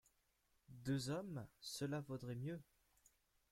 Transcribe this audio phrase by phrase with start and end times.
[0.69, 2.59] Deux hommes, cela vaudrait mieux.